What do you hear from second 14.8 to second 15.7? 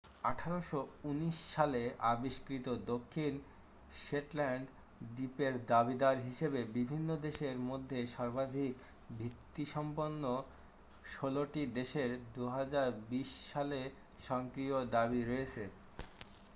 দাবী রয়েছে